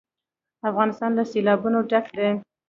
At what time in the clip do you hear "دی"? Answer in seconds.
2.17-2.29